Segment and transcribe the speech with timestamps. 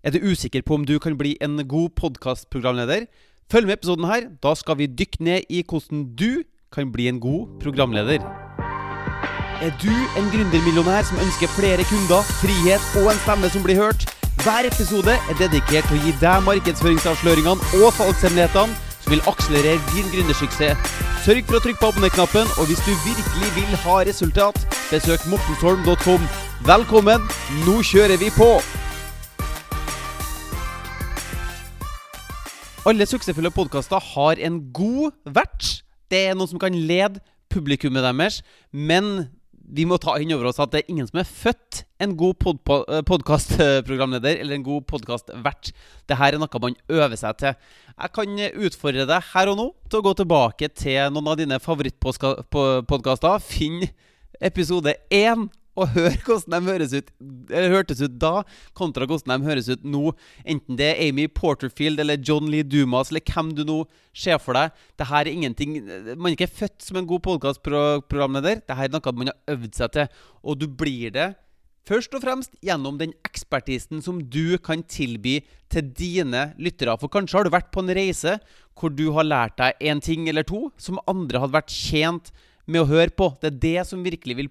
[0.00, 3.04] Er du usikker på om du kan bli en god podkastprogramleder?
[3.52, 4.22] Følg med i episoden her.
[4.42, 6.40] Da skal vi dykke ned i hvordan du
[6.72, 8.24] kan bli en god programleder.
[9.60, 14.08] Er du en gründermillionær som ønsker flere kunder, frihet og en stemme som blir hørt?
[14.40, 20.08] Hver episode er dedikert til å gi deg markedsføringsavsløringene og salgshemmelighetene som vil akselerere din
[20.14, 20.98] gründersuksess.
[21.28, 26.30] Sørg for å trykke på abonner-knappen, og hvis du virkelig vil ha resultat, besøk mortensholm.com.
[26.64, 27.34] Velkommen,
[27.68, 28.54] nå kjører vi på!
[32.88, 35.82] Alle suksessfulle podkaster har en god vert.
[36.08, 37.20] Det er noen som kan lede
[37.52, 38.40] publikummet deres.
[38.72, 42.16] Men vi må ta inn over oss at det er ingen som er født en
[42.18, 42.56] god pod
[43.10, 45.74] podkastprogramleder eller en god podkastvert.
[46.08, 47.52] Dette er noe man øver seg til.
[47.92, 51.60] Jeg kan utfordre deg her og nå til å gå tilbake til noen av dine
[51.60, 53.44] favorittpodkaster.
[53.44, 53.84] Finn
[54.40, 57.10] episode én og hør hvordan de høres ut
[57.50, 58.44] Eller hørtes ut da,
[58.76, 60.14] kontra hvordan de høres ut nå.
[60.44, 63.82] Enten det er Amy Porterfield eller John Lee Dumas eller hvem du nå
[64.16, 64.74] ser for deg.
[65.00, 65.78] Dette er ingenting
[66.16, 68.64] Man er ikke født som en god podkastprogramleder.
[68.64, 70.10] Dette er noe man har øvd seg til.
[70.44, 71.30] Og du blir det
[71.88, 75.40] først og fremst gjennom den ekspertisen som du kan tilby
[75.72, 76.96] til dine lyttere.
[77.00, 78.36] For kanskje har du vært på en reise
[78.78, 82.30] hvor du har lært deg en ting eller to som andre hadde vært tjent
[82.68, 83.30] med å høre på.
[83.40, 84.50] Det er det som virkelig vil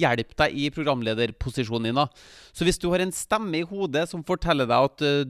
[0.00, 2.02] hjelpe deg i programlederposisjonen din.
[2.54, 5.22] Så hvis du har en stemme i hodet som forteller deg at uh,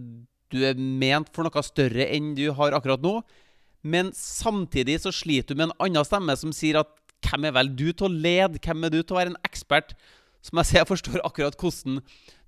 [0.52, 3.20] du er ment for noe større enn du har akkurat nå,
[3.82, 6.90] men samtidig så sliter du med en annen stemme som sier at
[7.22, 8.60] hvem er vel du til å lede?
[8.62, 9.96] Hvem er du til å være en ekspert?
[10.42, 12.00] Som jeg sier, jeg forstår akkurat hvordan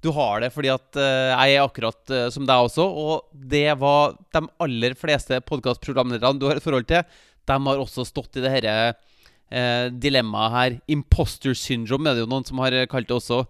[0.03, 2.85] du har det, fordi at uh, jeg er akkurat uh, som deg også.
[2.85, 7.07] Og det var de aller fleste podkastprogramlederne du har et forhold til,
[7.45, 8.77] de har også stått i det herre
[9.51, 10.77] eh, dilemmaet her.
[10.93, 13.45] Imposter syndrome er det jo noen som har kalt det også.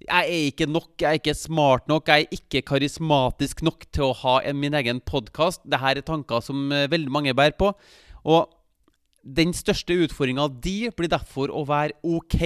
[0.00, 4.06] Jeg er ikke nok, jeg er ikke smart nok, jeg er ikke karismatisk nok til
[4.06, 5.60] å ha en, min egen podkast.
[5.68, 7.74] Dette er tanker som eh, veldig mange bærer på.
[8.24, 8.48] Og
[9.20, 12.40] den største utfordringa di blir derfor å være OK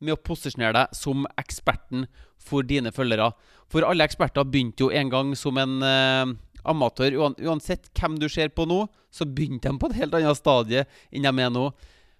[0.00, 2.06] med å posisjonere deg som eksperten
[2.40, 3.30] for dine følgere.
[3.68, 6.32] For alle eksperter begynte jo en gang som en eh,
[6.64, 7.18] amatør.
[7.44, 11.28] Uansett hvem du ser på nå, så begynte de på et helt annet stadie enn
[11.28, 11.68] de er nå.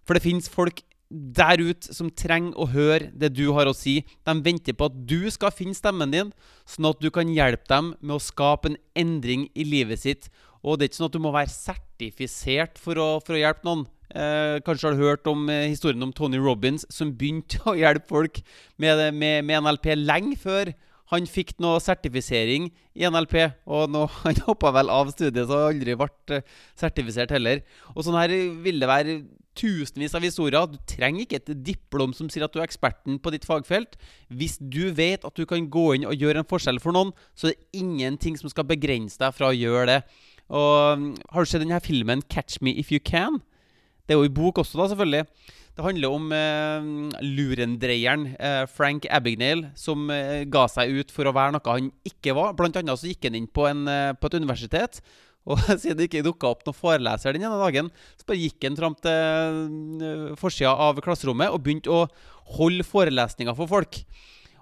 [0.06, 4.00] For det fins folk der ute som trenger å høre det du har å si.
[4.26, 6.32] De venter på at du skal finne stemmen din,
[6.66, 10.30] sånn at du kan hjelpe dem med å skape en endring i livet sitt.
[10.66, 13.66] Og det er ikke sånn at du må være sertifisert for å, for å hjelpe
[13.68, 13.86] noen.
[14.16, 18.10] Eh, kanskje har du hørt om eh, historien om Tony Robins, som begynte å hjelpe
[18.10, 18.42] folk
[18.82, 20.74] med, med, med NLP lenge før
[21.12, 23.38] han fikk noe sertifisering i NLP.
[23.70, 26.46] Og nå, han hoppa vel av studiet, så har aldri vært eh,
[26.78, 27.62] sertifisert heller.
[27.94, 28.34] Og sånn her
[28.64, 29.20] vil det være
[29.56, 30.68] tusenvis av historier.
[30.70, 33.98] Du trenger ikke et diplom som sier at du er eksperten på ditt fagfelt.
[34.28, 37.50] Hvis du vet at du kan gå inn og gjøre en forskjell for noen, så
[37.50, 40.00] er det ingenting som skal begrense deg fra å gjøre det.
[40.46, 43.42] Og mm, Har du sett denne filmen 'Catch Me If You Can'?
[44.06, 45.26] Det er jo i bok også, da, selvfølgelig.
[45.76, 46.86] Det handler om eh,
[47.20, 52.32] lurendreieren eh, Frank Abagnale, som eh, ga seg ut for å være noe han ikke
[52.38, 52.54] var.
[52.56, 55.02] Blant annet så gikk han inn på, en, eh, på et universitet
[55.46, 58.78] og siden det ikke dukka opp noen foreleser den ene dagen, så bare gikk han
[58.78, 59.60] fram til
[60.02, 62.06] uh, forsida av klasserommet og begynte å
[62.56, 64.02] holde forelesninger for folk.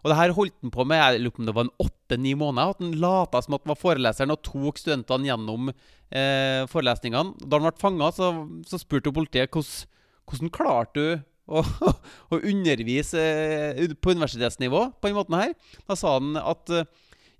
[0.04, 2.34] Og det her holdt han på med jeg lurer på om det var en åtte-ni
[2.36, 2.74] måneder.
[2.74, 7.38] At han lata som at han var foreleseren og tok studentene gjennom eh, forelesningene.
[7.40, 8.34] Da han ble fanga, så,
[8.68, 11.64] så, spurte politiet hvordan klarte du å,
[12.32, 15.56] å undervise eh, på universitetsnivå på den måten her.
[15.88, 16.84] Da sa han at eh,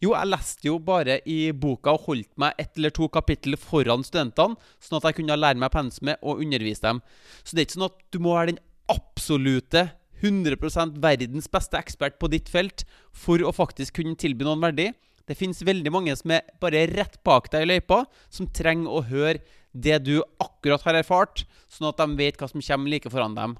[0.04, 4.04] jo, jeg leste jo bare i boka og holdt meg ett eller to kapittel foran
[4.06, 7.02] studentene, sånn at jeg kunne lære meg pensumet og undervise dem.
[7.42, 9.88] Så det er ikke sånn at du må være den absolute
[10.24, 14.90] 100% verdens beste ekspert på ditt felt for å faktisk kunne tilby noen verdi.
[15.24, 19.04] Det fins veldig mange som er bare rett bak deg i løypa, som trenger å
[19.08, 19.40] høre
[19.72, 23.56] det du akkurat har erfart, sånn at de vet hva som kommer like foran dem.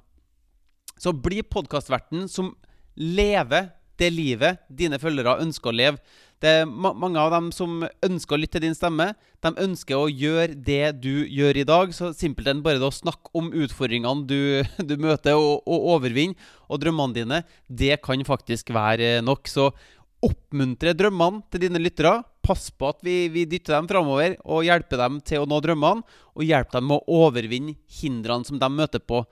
[1.01, 2.53] Så bli podkastverten som
[2.95, 5.99] lever det livet dine følgere ønsker å leve.
[6.45, 9.07] Det er ma mange av dem som ønsker å lytte til din stemme.
[9.41, 11.95] De ønsker å gjøre det du gjør i dag.
[11.97, 14.61] Så simpelthen bare det å snakke om utfordringene du,
[14.91, 16.37] du møter og, og overvinne,
[16.69, 19.49] og drømmene dine, det kan faktisk være nok.
[19.49, 19.71] Så
[20.25, 22.19] oppmuntre drømmene til dine lyttere.
[22.45, 26.05] Pass på at vi, vi dytter dem framover og hjelper dem til å nå drømmene.
[26.37, 29.25] Og hjelpe dem med å overvinne hindrene som de møter på.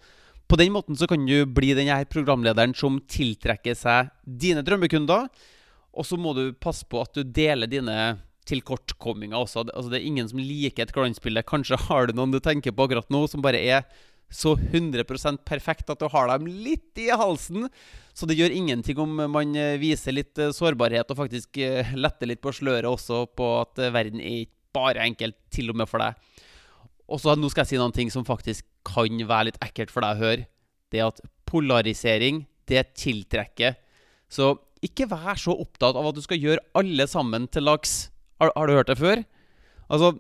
[0.49, 5.29] På den måten så kan du bli denne programlederen som tiltrekker seg dine drømmekunder.
[5.93, 7.97] Og så må du passe på at du deler dine
[8.49, 9.67] tilkortkomminger også.
[9.69, 11.44] Altså, det er ingen som liker et glansbilde.
[11.47, 13.85] Kanskje har du noen du tenker på akkurat nå, som bare er
[14.33, 17.69] så 100% perfekt at du har dem litt i halsen.
[18.17, 22.31] Så det gjør ingenting om man eh, viser litt eh, sårbarhet og faktisk eh, letter
[22.31, 26.00] litt på sløret også på at verden er ikke bare enkelt, til og med for
[26.00, 26.17] deg.
[27.12, 30.05] Og så nå skal jeg si noen ting som faktisk kan være litt ekkelt for
[30.05, 30.47] deg å høre.
[30.93, 33.77] Det at polarisering, det tiltrekker.
[34.33, 38.11] Så ikke vær så opptatt av at du skal gjøre alle sammen til laks.
[38.43, 39.23] Har, har du hørt det før?
[39.93, 40.14] Altså,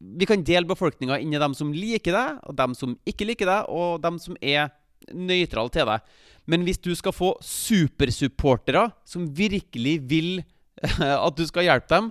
[0.00, 3.48] vi kan dele befolkninga inn i dem som liker deg, og dem som ikke liker
[3.48, 4.68] deg, og dem som er
[5.14, 6.16] nøytrale til deg.
[6.46, 10.30] Men hvis du skal få supersupportere som virkelig vil
[11.00, 12.10] at du skal hjelpe dem,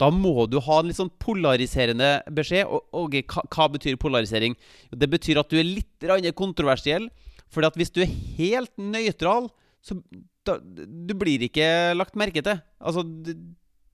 [0.00, 2.68] da må du ha en litt sånn polariserende beskjed.
[2.68, 4.56] Og, hva, hva, betyr polarisering?
[4.92, 7.08] Det betyr at du er litt kontroversiell.
[7.52, 9.48] For hvis du er helt nøytral,
[9.86, 10.00] så
[10.46, 12.58] da, du blir ikke lagt merke til.
[12.82, 13.04] Altså,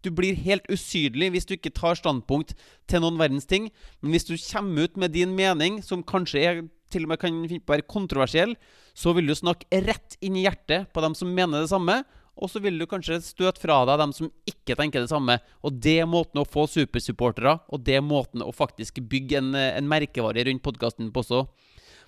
[0.02, 2.54] du blir helt usydelig hvis du ikke tar standpunkt
[2.90, 3.68] til noen verdens ting.
[4.00, 7.44] Men hvis du kommer ut med din mening, som kanskje er, til og med kan
[7.68, 8.56] være kontroversiell,
[8.94, 12.02] så vil du snakke rett inn i hjertet på dem som mener det samme.
[12.32, 15.36] Og så vil du kanskje støte fra deg dem som ikke tenker det samme.
[15.60, 19.52] Og det er måten å få supersupportere og det er måten å faktisk bygge en,
[19.52, 21.44] en merkevare rundt podkasten på også.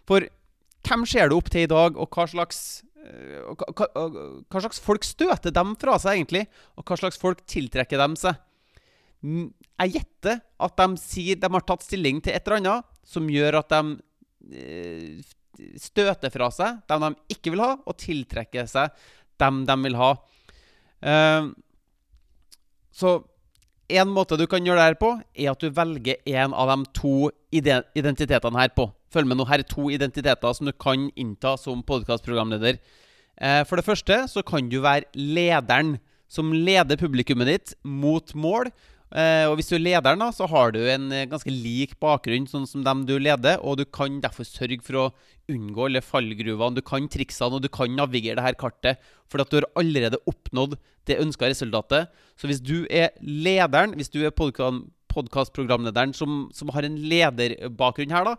[0.09, 0.25] For
[0.85, 2.59] hvem ser du opp til i dag, og hva slags
[3.05, 6.47] hva, hva, slags folk støter dem fra seg, egentlig?
[6.79, 8.39] Og hva slags folk tiltrekker dem seg?
[9.25, 13.61] Jeg gjetter at de sier de har tatt stilling til et eller annet som gjør
[13.61, 15.35] at de eh,
[15.81, 18.93] støter fra seg dem de ikke vil ha, og tiltrekker seg
[19.41, 20.11] dem de vil ha.
[21.05, 21.53] Uh,
[22.95, 23.19] så
[23.93, 26.91] en måte du kan gjøre det her på, er at du velger en av de
[26.97, 28.89] to identitetene her på.
[29.13, 32.81] Følg med nå, her er to identiteter som du kan innta som podkastprogramleder.
[33.37, 35.99] Eh, for det første så kan du være lederen
[36.31, 38.73] som leder publikummet ditt mot mål.
[39.15, 42.49] Eh, og hvis du er lederen, da, så har du en eh, ganske lik bakgrunn
[42.51, 45.05] sånn som dem du leder, og du kan derfor sørge for å
[45.53, 46.75] unngå alle fallgruvene.
[46.75, 50.19] Du kan triksene, og du kan navigere det her kartet, for at du har allerede
[50.27, 50.75] oppnådd
[51.07, 52.11] det ønska resultatet.
[52.35, 58.33] Så hvis du er lederen, hvis du er podkastprogramlederen som, som, har en lederbakgrunn her,
[58.33, 58.39] da,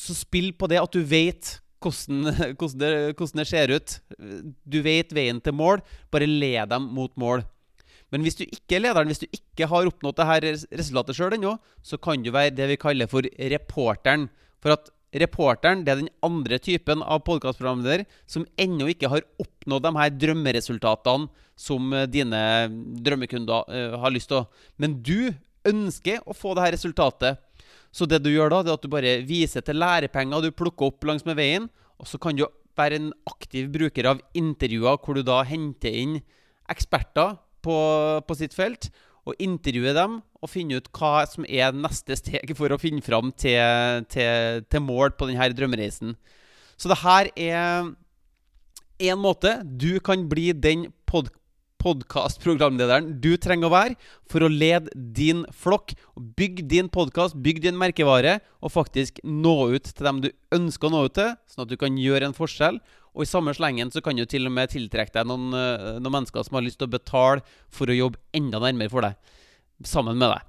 [0.00, 4.00] så spill på det at du vet hvordan, hvordan, det, hvordan det ser ut.
[4.64, 5.84] Du vet veien til mål.
[6.12, 7.44] Bare led dem mot mål.
[8.10, 11.36] Men hvis du ikke er lederen, hvis du ikke har oppnådd det her resultatet sjøl
[11.36, 14.28] ennå, så kan du være det vi kaller for reporteren.
[14.60, 19.86] For at reporteren det er den andre typen av podkastprogramleder som ennå ikke har oppnådd
[19.86, 21.30] de her drømmeresultatene
[21.60, 22.40] som eh, dine
[23.04, 24.46] drømmekunder uh, har lyst til.
[24.80, 25.32] Men du
[25.68, 27.42] ønsker å få det her resultatet.
[27.92, 30.88] Så det du gjør da, det er at du bare viser til lærepenger du plukker
[30.88, 31.68] opp langs med veien.
[32.00, 32.46] Og så kan du
[32.78, 36.20] være en aktiv bruker av intervjuer hvor du da henter inn
[36.70, 37.34] eksperter
[37.64, 37.76] på,
[38.26, 38.90] på sitt felt,
[39.28, 43.32] og intervjue dem og finne ut hva som er neste steg for å finne fram
[43.32, 46.16] til, til, til mål på denne drømmereisen.
[46.80, 47.90] Så det her er
[49.00, 51.30] én måte du kan bli den pod
[51.80, 53.94] podkastprogramlederen du trenger å være
[54.28, 55.94] for å lede din flokk.
[56.36, 60.92] Bygg din podkast, bygg din merkevare, og faktisk nå ut til dem du ønsker å
[60.92, 62.80] nå ut til, sånn at du kan gjøre en forskjell.
[63.14, 66.20] Og i samme slengen så kan du til og med tiltrekke deg noen, eh, noen
[66.20, 67.42] mennesker som har lyst til å betale
[67.72, 69.36] for å jobbe enda nærmere for deg,
[69.82, 70.46] sammen med deg.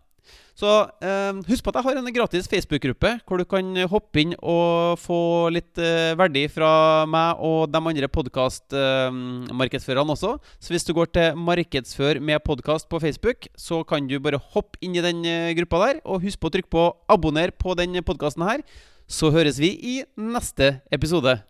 [0.57, 0.69] Så
[1.01, 4.99] eh, husk på at jeg har en gratis Facebook-gruppe hvor du kan hoppe inn og
[5.01, 10.35] få litt eh, verdi fra meg og de andre podkastmarkedsførerne eh, også.
[10.59, 14.77] Så hvis du går til 'Markedsfør med podkast' på Facebook, så kan du bare hoppe
[14.81, 16.03] inn i den eh, gruppa der.
[16.05, 18.61] Og husk på å trykke på 'abonner' på den podkasten her.
[19.07, 21.41] Så høres vi i neste episode.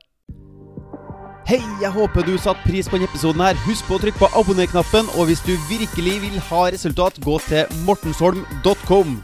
[1.48, 3.42] Hei, jeg håper du satte pris på denne episoden.
[3.42, 5.10] her Husk på å trykke på abonner-knappen.
[5.18, 9.18] Og hvis du virkelig vil ha resultat, gå til mortensholm.com.